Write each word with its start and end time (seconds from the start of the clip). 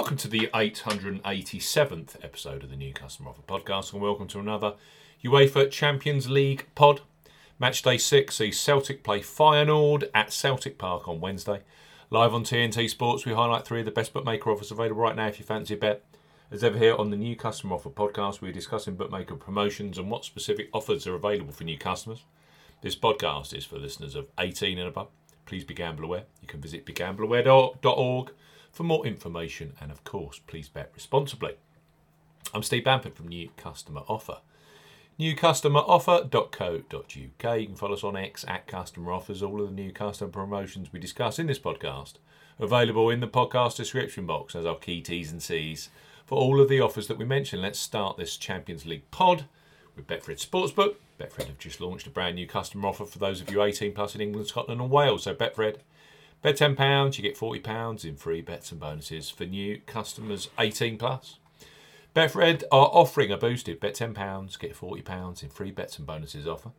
welcome 0.00 0.16
to 0.16 0.28
the 0.28 0.48
887th 0.54 2.16
episode 2.24 2.64
of 2.64 2.70
the 2.70 2.76
New 2.76 2.90
Customer 2.90 3.28
Offer 3.28 3.42
Podcast, 3.42 3.92
and 3.92 4.00
welcome 4.00 4.26
to 4.28 4.38
another 4.38 4.72
UEFA 5.22 5.70
Champions 5.70 6.30
League 6.30 6.64
pod. 6.74 7.02
Match 7.58 7.82
day 7.82 7.98
six 7.98 8.36
sees 8.36 8.58
Celtic 8.58 9.04
play 9.04 9.20
Feyenoord 9.20 10.08
at 10.14 10.32
Celtic 10.32 10.78
Park 10.78 11.06
on 11.06 11.20
Wednesday. 11.20 11.60
Live 12.08 12.32
on 12.32 12.44
TNT 12.44 12.88
Sports, 12.88 13.26
we 13.26 13.34
highlight 13.34 13.66
three 13.66 13.80
of 13.80 13.84
the 13.84 13.90
best 13.90 14.14
bookmaker 14.14 14.50
offers 14.50 14.70
available 14.70 15.02
right 15.02 15.14
now 15.14 15.26
if 15.26 15.38
you 15.38 15.44
fancy 15.44 15.74
a 15.74 15.76
bet. 15.76 16.02
As 16.50 16.64
ever, 16.64 16.78
here 16.78 16.96
on 16.96 17.10
the 17.10 17.16
New 17.18 17.36
Customer 17.36 17.74
Offer 17.74 17.90
Podcast, 17.90 18.40
we're 18.40 18.52
discussing 18.52 18.94
bookmaker 18.94 19.36
promotions 19.36 19.98
and 19.98 20.10
what 20.10 20.24
specific 20.24 20.70
offers 20.72 21.06
are 21.06 21.14
available 21.14 21.52
for 21.52 21.64
new 21.64 21.76
customers. 21.76 22.24
This 22.80 22.96
podcast 22.96 23.54
is 23.54 23.66
for 23.66 23.78
listeners 23.78 24.14
of 24.14 24.28
18 24.38 24.78
and 24.78 24.88
above. 24.88 25.08
Please 25.44 25.64
be 25.64 25.74
gamble 25.74 26.04
aware. 26.04 26.24
You 26.40 26.48
can 26.48 26.62
visit 26.62 26.86
begambleaware.org 26.86 28.30
for 28.72 28.84
more 28.84 29.06
information 29.06 29.74
and, 29.80 29.90
of 29.90 30.04
course, 30.04 30.40
please 30.46 30.68
bet 30.68 30.92
responsibly. 30.94 31.54
I'm 32.54 32.62
Steve 32.62 32.84
Bamford 32.84 33.14
from 33.14 33.28
New 33.28 33.50
Customer 33.56 34.02
Offer. 34.08 34.38
NewCustomeroffer.co.uk. 35.18 37.60
You 37.60 37.66
can 37.66 37.76
follow 37.76 37.94
us 37.94 38.04
on 38.04 38.16
X 38.16 38.44
at 38.48 38.66
Customer 38.66 39.12
Offers. 39.12 39.42
All 39.42 39.60
of 39.60 39.68
the 39.68 39.74
new 39.74 39.92
customer 39.92 40.30
promotions 40.30 40.92
we 40.92 40.98
discuss 40.98 41.38
in 41.38 41.46
this 41.46 41.58
podcast 41.58 42.14
available 42.60 43.08
in 43.08 43.20
the 43.20 43.28
podcast 43.28 43.76
description 43.76 44.26
box 44.26 44.54
as 44.54 44.66
our 44.66 44.76
key 44.76 45.00
T's 45.00 45.32
and 45.32 45.42
C's 45.42 45.88
for 46.26 46.38
all 46.38 46.60
of 46.60 46.68
the 46.68 46.80
offers 46.80 47.08
that 47.08 47.18
we 47.18 47.24
mentioned. 47.24 47.62
Let's 47.62 47.78
start 47.78 48.16
this 48.16 48.36
Champions 48.36 48.84
League 48.84 49.10
pod 49.10 49.46
with 49.96 50.06
Betfred 50.06 50.44
Sportsbook. 50.44 50.96
Betfred 51.18 51.46
have 51.46 51.58
just 51.58 51.80
launched 51.80 52.06
a 52.06 52.10
brand 52.10 52.36
new 52.36 52.46
customer 52.46 52.88
offer 52.88 53.06
for 53.06 53.18
those 53.18 53.40
of 53.40 53.50
you 53.50 53.62
18 53.62 53.92
plus 53.92 54.14
in 54.14 54.20
England, 54.20 54.46
Scotland, 54.46 54.80
and 54.80 54.90
Wales. 54.90 55.24
So 55.24 55.34
Betfred, 55.34 55.76
bet 56.42 56.56
£10, 56.56 57.16
you 57.16 57.22
get 57.22 57.36
£40 57.36 58.04
in 58.04 58.16
free 58.16 58.40
bets 58.40 58.70
and 58.70 58.80
bonuses 58.80 59.30
for 59.30 59.44
new 59.44 59.80
customers 59.86 60.48
18 60.58 60.98
plus. 60.98 61.38
Betfred 62.14 62.64
are 62.72 62.90
offering 62.92 63.30
a 63.30 63.36
boosted 63.36 63.78
bet 63.78 63.94
£10, 63.94 64.58
get 64.58 64.74
£40 64.74 65.42
in 65.42 65.48
free 65.48 65.70
bets 65.70 65.98
and 65.98 66.06
bonuses 66.06 66.46
offer. 66.46 66.72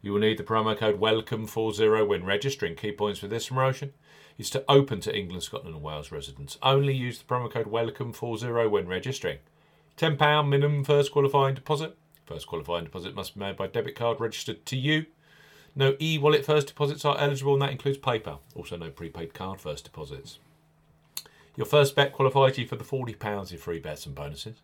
You 0.00 0.12
will 0.12 0.20
need 0.20 0.38
the 0.38 0.44
promo 0.44 0.76
code 0.76 1.00
WELCOME40 1.00 2.06
when 2.06 2.24
registering. 2.24 2.76
Key 2.76 2.92
points 2.92 3.18
for 3.18 3.26
this 3.26 3.48
promotion 3.48 3.92
is 4.38 4.48
to 4.50 4.64
open 4.68 5.00
to 5.00 5.14
England, 5.14 5.42
Scotland, 5.42 5.74
and 5.74 5.84
Wales 5.84 6.12
residents. 6.12 6.56
Only 6.62 6.94
use 6.94 7.18
the 7.18 7.24
promo 7.24 7.50
code 7.50 7.66
WELCOME40 7.66 8.70
when 8.70 8.86
registering. 8.86 9.38
£10 9.96 10.48
minimum 10.48 10.84
first 10.84 11.10
qualifying 11.10 11.56
deposit. 11.56 11.96
First 12.24 12.46
qualifying 12.46 12.84
deposit 12.84 13.14
must 13.14 13.34
be 13.34 13.40
made 13.40 13.56
by 13.56 13.66
debit 13.66 13.96
card 13.96 14.20
registered 14.20 14.64
to 14.66 14.76
you. 14.76 15.06
No 15.78 15.94
e 16.00 16.18
wallet 16.18 16.44
first 16.44 16.66
deposits 16.66 17.04
are 17.04 17.16
eligible, 17.18 17.52
and 17.52 17.62
that 17.62 17.70
includes 17.70 17.98
PayPal. 17.98 18.40
Also, 18.56 18.76
no 18.76 18.90
prepaid 18.90 19.32
card 19.32 19.60
first 19.60 19.84
deposits. 19.84 20.40
Your 21.54 21.66
first 21.66 21.94
bet 21.94 22.12
qualifies 22.12 22.58
you 22.58 22.66
for 22.66 22.74
the 22.74 22.82
£40 22.82 23.52
in 23.52 23.58
free 23.58 23.78
bets 23.78 24.04
and 24.04 24.12
bonuses. 24.12 24.56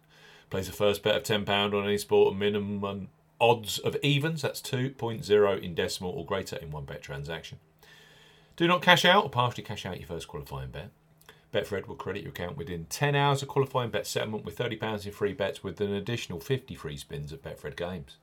Place 0.51 0.69
a 0.69 0.73
first 0.73 1.05
bet 1.05 1.15
of 1.15 1.23
£10 1.23 1.73
on 1.73 1.85
any 1.85 1.99
sport 1.99 2.33
and 2.33 2.41
minimum 2.41 3.09
odds 3.41 3.79
of 3.79 3.97
evens, 4.03 4.43
that's 4.43 4.61
2.0 4.61 5.63
in 5.63 5.73
decimal 5.73 6.11
or 6.11 6.27
greater 6.27 6.57
in 6.57 6.73
one 6.73 6.85
bet 6.85 7.01
transaction. 7.01 7.61
Do 8.57 8.67
not 8.67 8.83
cash 8.83 9.05
out 9.05 9.23
or 9.23 9.31
partially 9.31 9.63
cash 9.63 9.87
out 9.87 10.01
your 10.01 10.09
first 10.09 10.27
qualifying 10.27 10.71
bet. 10.71 10.91
Betfred 11.53 11.87
will 11.87 11.95
credit 11.95 12.25
your 12.25 12.33
account 12.33 12.57
within 12.57 12.87
10 12.87 13.15
hours 13.15 13.41
of 13.41 13.47
qualifying 13.47 13.91
bet 13.91 14.09
settlement 14.09 14.45
with 14.45 14.59
£30 14.59 15.07
in 15.07 15.13
free 15.13 15.33
bets 15.33 15.63
with 15.63 15.81
an 15.81 15.95
additional 15.95 16.41
50 16.41 16.75
free 16.75 16.97
spins 16.97 17.33
at 17.33 17.45
Betfred 17.45 17.77
Games. 17.77 18.17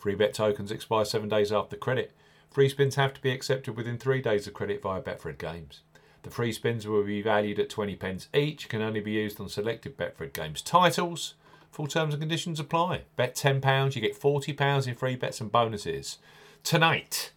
Free 0.00 0.14
bet 0.14 0.32
tokens 0.32 0.70
expire 0.70 1.04
seven 1.04 1.28
days 1.28 1.52
after 1.52 1.76
credit. 1.76 2.12
Free 2.50 2.70
spins 2.70 2.94
have 2.94 3.12
to 3.12 3.20
be 3.20 3.32
accepted 3.32 3.76
within 3.76 3.98
three 3.98 4.22
days 4.22 4.46
of 4.46 4.54
credit 4.54 4.80
via 4.80 5.02
Betfred 5.02 5.36
Games. 5.36 5.82
The 6.22 6.30
free 6.30 6.52
spins 6.52 6.86
will 6.86 7.02
be 7.02 7.20
valued 7.20 7.58
at 7.58 7.68
20 7.68 7.96
pence 7.96 8.28
each, 8.32 8.70
can 8.70 8.80
only 8.80 9.00
be 9.00 9.10
used 9.10 9.38
on 9.38 9.50
selected 9.50 9.98
Betfred 9.98 10.32
Games 10.32 10.62
titles. 10.62 11.34
Full 11.70 11.86
terms 11.86 12.14
and 12.14 12.22
conditions 12.22 12.58
apply. 12.58 13.02
Bet 13.16 13.34
£10, 13.34 13.94
you 13.94 14.00
get 14.00 14.18
£40 14.18 14.88
in 14.88 14.94
free 14.94 15.16
bets 15.16 15.38
and 15.38 15.52
bonuses. 15.52 16.16
Tonight, 16.64 17.32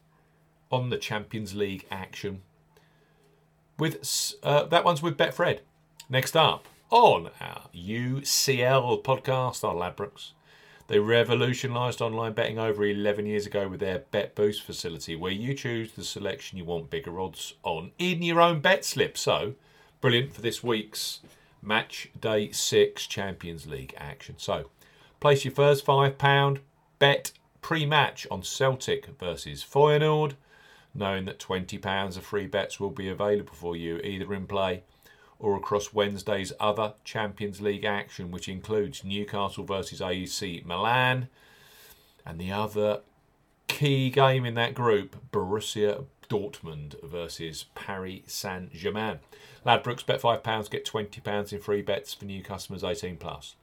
on 0.72 0.90
the 0.90 0.98
Champions 0.98 1.54
League 1.54 1.86
action, 1.92 2.44
with 3.78 4.36
uh, 4.42 4.64
that 4.68 4.86
one's 4.86 5.02
with 5.02 5.18
Betfred. 5.18 5.60
Next 6.10 6.38
up, 6.38 6.70
on 6.90 7.30
our 7.42 7.64
UCL 7.76 9.04
podcast, 9.04 9.66
our 9.66 9.76
Ladbrokes. 9.76 10.32
They 10.88 11.00
revolutionised 11.00 12.02
online 12.02 12.34
betting 12.34 12.60
over 12.60 12.86
11 12.86 13.26
years 13.26 13.46
ago 13.46 13.68
with 13.68 13.80
their 13.80 14.00
Bet 14.00 14.36
Boost 14.36 14.64
facility, 14.64 15.16
where 15.16 15.32
you 15.32 15.54
choose 15.54 15.94
the 15.94 16.04
selection 16.04 16.58
you 16.58 16.66
want 16.66 16.90
bigger 16.90 17.20
odds 17.20 17.54
on 17.64 17.92
in 17.98 18.22
your 18.22 18.42
own 18.42 18.60
bet 18.60 18.84
slip. 18.84 19.18
So, 19.18 19.56
brilliant 20.02 20.34
for 20.34 20.42
this 20.42 20.62
week's 20.62 21.22
match 21.62 22.10
day 22.20 22.52
six 22.52 23.08
Champions 23.08 23.66
League 23.66 23.94
action. 23.98 24.36
So, 24.38 24.70
place 25.22 25.46
your 25.46 25.54
first 25.54 25.86
£5 25.86 26.60
bet 27.00 27.32
pre 27.62 27.86
match 27.86 28.28
on 28.30 28.44
Celtic 28.44 29.08
versus 29.18 29.64
Feyenoord, 29.64 30.34
knowing 30.94 31.24
that 31.26 31.40
£20 31.40 32.18
of 32.18 32.24
free 32.26 32.46
bets 32.46 32.80
will 32.80 32.92
be 32.92 33.08
available 33.08 33.54
for 33.54 33.78
you 33.78 34.00
either 34.00 34.34
in 34.34 34.46
play 34.46 34.84
or 35.44 35.58
across 35.58 35.94
Wednesday's 35.94 36.54
other 36.58 36.94
Champions 37.04 37.60
League 37.60 37.84
action, 37.84 38.32
which 38.32 38.48
includes 38.48 39.04
Newcastle 39.04 39.66
versus 39.66 40.02
AC 40.02 40.64
Milan 40.66 41.28
and 42.26 42.40
the 42.40 42.50
other 42.50 43.02
key 43.68 44.10
game 44.10 44.46
in 44.46 44.54
that 44.54 44.74
group, 44.74 45.18
Borussia 45.34 46.06
Dortmund 46.30 46.96
versus 47.04 47.66
Paris 47.76 48.22
Saint 48.28 48.72
Germain. 48.72 49.20
Ladbrokes 49.66 50.06
bet 50.06 50.22
£5, 50.22 50.70
get 50.70 50.86
£20 50.86 51.52
in 51.54 51.60
free 51.60 51.82
bets 51.82 52.14
for 52.14 52.24
new 52.24 52.42
customers 52.42 52.84
18 52.84 53.18
plus. 53.18 53.56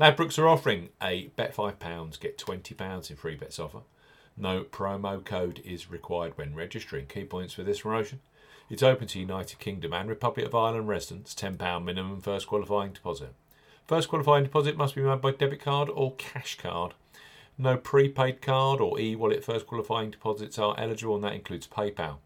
Ladbrokes 0.00 0.40
are 0.40 0.48
offering 0.48 0.88
a 1.00 1.28
bet 1.36 1.54
£5, 1.54 2.18
get 2.18 2.36
£20 2.36 3.10
in 3.10 3.16
free 3.16 3.36
bets 3.36 3.60
offer. 3.60 3.82
No 4.36 4.64
promo 4.64 5.24
code 5.24 5.62
is 5.64 5.88
required 5.88 6.36
when 6.36 6.56
registering. 6.56 7.06
Key 7.06 7.24
points 7.24 7.54
for 7.54 7.62
this 7.62 7.82
promotion. 7.82 8.18
It's 8.72 8.82
open 8.82 9.06
to 9.08 9.20
United 9.20 9.58
Kingdom 9.58 9.92
and 9.92 10.08
Republic 10.08 10.46
of 10.46 10.54
Ireland 10.54 10.88
residents. 10.88 11.34
£10 11.34 11.84
minimum 11.84 12.22
first 12.22 12.46
qualifying 12.46 12.92
deposit. 12.92 13.34
First 13.86 14.08
qualifying 14.08 14.44
deposit 14.44 14.78
must 14.78 14.94
be 14.94 15.02
made 15.02 15.20
by 15.20 15.32
debit 15.32 15.60
card 15.60 15.90
or 15.92 16.14
cash 16.14 16.56
card. 16.56 16.94
No 17.58 17.76
prepaid 17.76 18.40
card 18.40 18.80
or 18.80 18.98
e 18.98 19.14
wallet 19.14 19.44
first 19.44 19.66
qualifying 19.66 20.10
deposits 20.10 20.58
are 20.58 20.74
eligible, 20.78 21.16
and 21.16 21.22
that 21.22 21.34
includes 21.34 21.68
PayPal. 21.68 22.16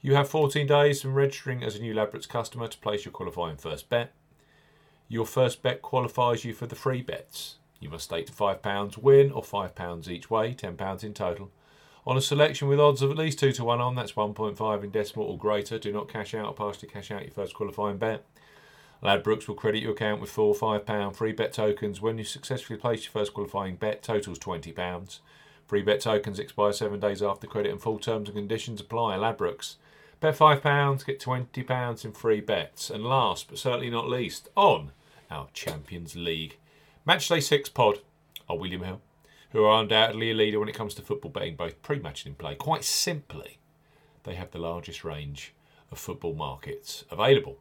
You 0.00 0.14
have 0.14 0.28
14 0.28 0.64
days 0.64 1.02
from 1.02 1.14
registering 1.14 1.64
as 1.64 1.74
a 1.74 1.80
new 1.80 1.92
Ladbrokes 1.92 2.28
customer 2.28 2.68
to 2.68 2.78
place 2.78 3.04
your 3.04 3.10
qualifying 3.10 3.56
first 3.56 3.88
bet. 3.88 4.12
Your 5.08 5.26
first 5.26 5.60
bet 5.60 5.82
qualifies 5.82 6.44
you 6.44 6.54
for 6.54 6.66
the 6.66 6.76
free 6.76 7.02
bets. 7.02 7.56
You 7.80 7.88
must 7.88 8.04
stake 8.04 8.26
to 8.26 8.32
£5 8.32 8.96
win 8.98 9.32
or 9.32 9.42
£5 9.42 10.08
each 10.08 10.30
way, 10.30 10.54
£10 10.54 11.02
in 11.02 11.14
total. 11.14 11.50
On 12.06 12.16
a 12.18 12.20
selection 12.20 12.68
with 12.68 12.78
odds 12.78 13.00
of 13.00 13.10
at 13.10 13.16
least 13.16 13.38
2 13.38 13.52
to 13.52 13.64
1 13.64 13.80
on, 13.80 13.94
that's 13.94 14.12
1.5 14.12 14.84
in 14.84 14.90
decimal 14.90 15.26
or 15.26 15.38
greater. 15.38 15.78
Do 15.78 15.90
not 15.90 16.08
cash 16.08 16.34
out 16.34 16.46
or 16.46 16.52
partially 16.52 16.88
cash 16.88 17.10
out 17.10 17.22
your 17.22 17.30
first 17.30 17.54
qualifying 17.54 17.96
bet. 17.96 18.24
Ladbrokes 19.02 19.48
will 19.48 19.54
credit 19.54 19.82
your 19.82 19.92
account 19.92 20.20
with 20.20 20.30
four 20.30 20.54
or 20.54 20.78
£5 20.80 21.14
free 21.14 21.32
bet 21.32 21.52
tokens 21.52 22.00
when 22.00 22.18
you 22.18 22.24
successfully 22.24 22.78
place 22.78 23.04
your 23.04 23.12
first 23.12 23.32
qualifying 23.32 23.76
bet, 23.76 24.02
totals 24.02 24.38
£20. 24.38 25.18
Free 25.66 25.82
bet 25.82 26.00
tokens 26.00 26.38
expire 26.38 26.72
seven 26.72 27.00
days 27.00 27.22
after 27.22 27.46
credit 27.46 27.72
and 27.72 27.80
full 27.80 27.98
terms 27.98 28.28
and 28.28 28.36
conditions 28.36 28.80
apply. 28.80 29.16
Ladbrokes 29.16 29.76
Bet 30.20 30.38
£5, 30.38 31.04
get 31.04 31.20
£20 31.20 32.04
in 32.04 32.12
free 32.12 32.40
bets. 32.40 32.88
And 32.88 33.04
last 33.04 33.48
but 33.48 33.58
certainly 33.58 33.90
not 33.90 34.08
least, 34.08 34.48
on 34.56 34.92
our 35.30 35.48
Champions 35.52 36.16
League 36.16 36.58
Matchday 37.06 37.42
6 37.42 37.68
pod 37.70 37.98
are 38.48 38.56
William 38.56 38.82
Hill, 38.82 39.00
who 39.54 39.64
are 39.64 39.80
undoubtedly 39.80 40.30
a 40.30 40.34
leader 40.34 40.60
when 40.60 40.68
it 40.68 40.74
comes 40.74 40.94
to 40.94 41.02
football 41.02 41.30
betting, 41.30 41.56
both 41.56 41.80
pre 41.80 41.98
match 41.98 42.26
and 42.26 42.32
in 42.32 42.36
play. 42.36 42.54
Quite 42.54 42.84
simply, 42.84 43.56
they 44.24 44.34
have 44.34 44.50
the 44.50 44.58
largest 44.58 45.04
range 45.04 45.54
of 45.90 45.98
football 45.98 46.34
markets 46.34 47.06
available. 47.10 47.56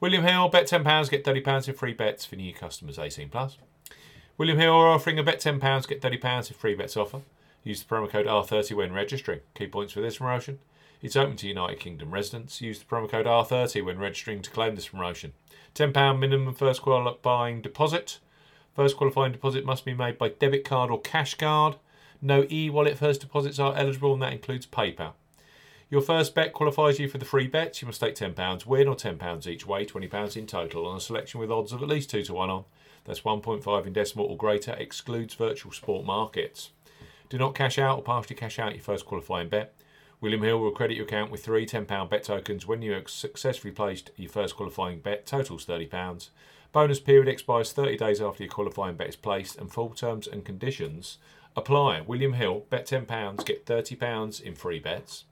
William 0.00 0.24
Hill, 0.24 0.50
bet 0.50 0.66
£10, 0.66 1.08
get 1.08 1.24
£30 1.24 1.68
in 1.68 1.74
free 1.74 1.94
bets 1.94 2.26
for 2.26 2.36
new 2.36 2.52
customers 2.52 2.98
18 2.98 3.30
plus. 3.30 3.56
William 4.36 4.58
Hill 4.58 4.74
are 4.74 4.88
offering 4.88 5.18
a 5.18 5.22
bet 5.22 5.40
£10, 5.40 5.88
get 5.88 6.02
£30 6.02 6.50
in 6.50 6.56
free 6.56 6.74
bets 6.74 6.96
offer. 6.96 7.22
Use 7.64 7.82
the 7.82 7.94
promo 7.94 8.10
code 8.10 8.26
R30 8.26 8.76
when 8.76 8.92
registering. 8.92 9.40
Key 9.54 9.68
points 9.68 9.92
for 9.94 10.00
this 10.00 10.18
promotion 10.18 10.58
it's 11.02 11.16
open 11.16 11.36
to 11.36 11.48
United 11.48 11.80
Kingdom 11.80 12.12
residents. 12.12 12.60
Use 12.60 12.78
the 12.78 12.84
promo 12.84 13.10
code 13.10 13.26
R30 13.26 13.84
when 13.84 13.98
registering 13.98 14.40
to 14.42 14.50
claim 14.50 14.76
this 14.76 14.88
promotion. 14.88 15.32
£10 15.74 16.18
minimum 16.18 16.54
first 16.54 16.80
qualifying 16.80 17.60
deposit. 17.60 18.20
First 18.74 18.96
qualifying 18.96 19.32
deposit 19.32 19.64
must 19.64 19.84
be 19.84 19.94
made 19.94 20.18
by 20.18 20.30
debit 20.30 20.64
card 20.64 20.90
or 20.90 21.00
cash 21.00 21.34
card. 21.34 21.76
No 22.20 22.46
e 22.50 22.70
wallet 22.70 22.96
first 22.96 23.20
deposits 23.20 23.58
are 23.58 23.76
eligible, 23.76 24.14
and 24.14 24.22
that 24.22 24.32
includes 24.32 24.66
PayPal. 24.66 25.12
Your 25.90 26.00
first 26.00 26.34
bet 26.34 26.54
qualifies 26.54 26.98
you 26.98 27.06
for 27.06 27.18
the 27.18 27.26
free 27.26 27.46
bets. 27.46 27.82
You 27.82 27.86
must 27.86 27.98
stake 27.98 28.14
£10 28.14 28.64
win 28.64 28.88
or 28.88 28.96
£10 28.96 29.46
each 29.46 29.66
way, 29.66 29.84
£20 29.84 30.36
in 30.38 30.46
total, 30.46 30.86
on 30.86 30.96
a 30.96 31.00
selection 31.00 31.38
with 31.38 31.50
odds 31.50 31.72
of 31.72 31.82
at 31.82 31.88
least 31.88 32.08
2 32.08 32.22
to 32.22 32.32
1 32.32 32.48
on. 32.48 32.64
That's 33.04 33.20
1.5 33.20 33.86
in 33.86 33.92
decimal 33.92 34.24
or 34.24 34.36
greater, 34.38 34.72
excludes 34.72 35.34
virtual 35.34 35.72
sport 35.72 36.06
markets. 36.06 36.70
Do 37.28 37.36
not 37.36 37.54
cash 37.54 37.78
out 37.78 37.98
or 37.98 38.02
partially 38.02 38.36
cash 38.36 38.58
out 38.58 38.72
your 38.72 38.82
first 38.82 39.04
qualifying 39.04 39.50
bet. 39.50 39.74
William 40.22 40.42
Hill 40.44 40.60
will 40.60 40.70
credit 40.70 40.96
your 40.96 41.04
account 41.04 41.32
with 41.32 41.44
three 41.44 41.66
£10 41.66 42.08
bet 42.08 42.22
tokens 42.22 42.64
when 42.64 42.80
you 42.80 42.92
have 42.92 43.10
successfully 43.10 43.72
placed 43.72 44.12
your 44.14 44.30
first 44.30 44.54
qualifying 44.54 45.00
bet, 45.00 45.26
totals 45.26 45.66
£30. 45.66 46.28
Bonus 46.70 47.00
period 47.00 47.26
expires 47.26 47.72
30 47.72 47.96
days 47.96 48.20
after 48.20 48.44
your 48.44 48.52
qualifying 48.52 48.94
bet 48.94 49.08
is 49.08 49.16
placed, 49.16 49.58
and 49.58 49.72
full 49.72 49.88
terms 49.88 50.28
and 50.28 50.44
conditions 50.44 51.18
apply. 51.56 52.02
William 52.02 52.34
Hill, 52.34 52.62
bet 52.70 52.86
£10, 52.86 53.44
get 53.44 53.66
£30 53.66 54.40
in 54.40 54.54
free 54.54 54.78
bets. 54.78 55.24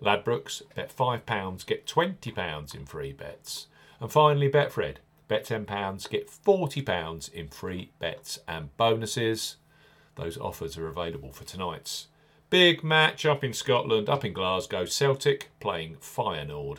Ladbrokes, 0.00 0.62
bet 0.74 0.96
£5, 0.96 1.66
get 1.66 1.86
£20 1.86 2.74
in 2.74 2.86
free 2.86 3.12
bets. 3.12 3.66
And 4.00 4.10
finally, 4.10 4.48
Betfred, 4.48 4.96
bet 5.28 5.44
£10, 5.44 6.08
get 6.08 6.30
£40 6.30 7.32
in 7.34 7.48
free 7.48 7.90
bets 7.98 8.38
and 8.48 8.74
bonuses. 8.78 9.56
Those 10.14 10.38
offers 10.38 10.78
are 10.78 10.88
available 10.88 11.32
for 11.32 11.44
tonight's 11.44 12.06
Big 12.48 12.84
match 12.84 13.26
up 13.26 13.42
in 13.42 13.52
Scotland, 13.52 14.08
up 14.08 14.24
in 14.24 14.32
Glasgow. 14.32 14.84
Celtic 14.84 15.50
playing 15.58 15.96
Feyenoord. 15.96 16.78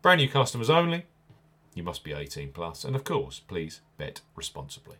Brand 0.00 0.20
new 0.20 0.28
customers 0.28 0.70
only. 0.70 1.04
You 1.74 1.82
must 1.82 2.02
be 2.04 2.12
18 2.12 2.52
plus, 2.52 2.84
and 2.84 2.96
of 2.96 3.04
course, 3.04 3.40
please 3.40 3.82
bet 3.98 4.22
responsibly. 4.34 4.96